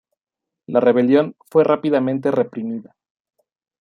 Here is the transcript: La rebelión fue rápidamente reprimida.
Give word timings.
La 0.65 0.79
rebelión 0.79 1.35
fue 1.51 1.63
rápidamente 1.63 2.31
reprimida. 2.31 2.95